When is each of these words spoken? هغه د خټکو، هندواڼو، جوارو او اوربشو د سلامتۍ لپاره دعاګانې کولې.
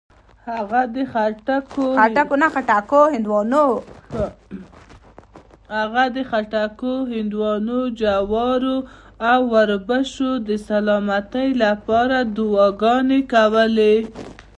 هغه 0.53 0.81
د 6.17 6.17
خټکو، 6.29 6.91
هندواڼو، 7.13 7.79
جوارو 8.01 8.77
او 9.31 9.41
اوربشو 9.57 10.31
د 10.47 10.49
سلامتۍ 10.69 11.49
لپاره 11.63 12.17
دعاګانې 12.37 13.19
کولې. 13.33 13.95